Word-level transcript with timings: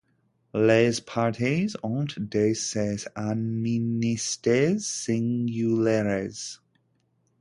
Les 0.55 0.99
partis 0.99 1.75
ont 1.83 2.07
de 2.17 2.53
ces 2.55 3.05
amnisties 3.15 4.79
singulières. 4.79 6.59